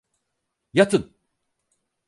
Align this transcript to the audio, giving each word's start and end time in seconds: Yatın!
Yatın! 0.73 1.13